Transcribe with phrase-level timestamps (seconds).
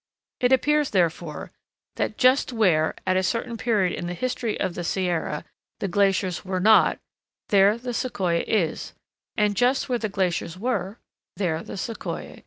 [0.39, 1.51] It appears, therefore,
[1.95, 5.45] that just where, at a certain period in the history of the Sierra,
[5.77, 6.97] the glaciers were not,
[7.49, 8.93] there the Sequoia is,
[9.37, 10.97] and just where the glaciers were,
[11.35, 12.39] there the Sequoia is not.